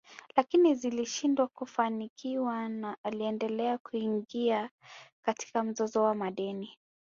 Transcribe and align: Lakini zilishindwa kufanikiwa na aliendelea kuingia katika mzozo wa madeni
Lakini 0.37 0.75
zilishindwa 0.75 1.47
kufanikiwa 1.47 2.69
na 2.69 2.97
aliendelea 3.03 3.77
kuingia 3.77 4.69
katika 5.23 5.63
mzozo 5.63 6.03
wa 6.03 6.15
madeni 6.15 6.77